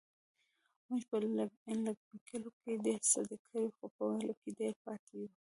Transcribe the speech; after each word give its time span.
مونږ 0.87 1.01
په 1.09 1.15
لکيلو 2.15 2.51
کې 2.59 2.81
ډير 2.85 3.01
څه 3.11 3.19
کړي 3.47 3.67
خو 3.75 3.85
په 3.95 4.01
ويلو 4.09 4.33
کې 4.41 4.49
ډير 4.59 4.73
پاتې 4.85 5.11
يو. 5.21 5.29